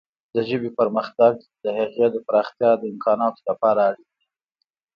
د 0.35 0.35
ژبې 0.49 0.69
پرمختګ 0.79 1.33
د 1.63 1.65
هغې 1.79 2.07
د 2.11 2.17
پراختیا 2.27 2.71
د 2.77 2.83
امکاناتو 2.93 3.41
لپاره 3.49 3.79
اړین 3.89 4.09
دی. 4.19 4.25